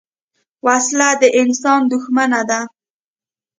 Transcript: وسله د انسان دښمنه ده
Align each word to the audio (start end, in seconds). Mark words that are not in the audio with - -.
وسله 0.65 1.07
د 1.21 1.23
انسان 1.41 1.81
دښمنه 1.93 2.41
ده 2.49 2.59